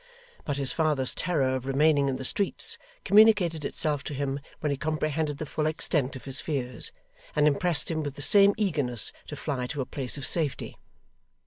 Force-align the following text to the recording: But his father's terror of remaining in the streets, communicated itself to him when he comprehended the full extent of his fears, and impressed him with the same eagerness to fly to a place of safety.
But 0.45 0.57
his 0.57 0.71
father's 0.71 1.13
terror 1.13 1.53
of 1.55 1.67
remaining 1.67 2.09
in 2.09 2.15
the 2.15 2.25
streets, 2.25 2.79
communicated 3.05 3.63
itself 3.63 4.03
to 4.05 4.15
him 4.15 4.39
when 4.59 4.71
he 4.71 4.75
comprehended 4.75 5.37
the 5.37 5.45
full 5.45 5.67
extent 5.67 6.15
of 6.15 6.25
his 6.25 6.41
fears, 6.41 6.91
and 7.35 7.45
impressed 7.45 7.91
him 7.91 8.01
with 8.01 8.15
the 8.15 8.23
same 8.23 8.55
eagerness 8.57 9.13
to 9.27 9.35
fly 9.35 9.67
to 9.67 9.79
a 9.81 9.85
place 9.85 10.17
of 10.17 10.25
safety. 10.25 10.75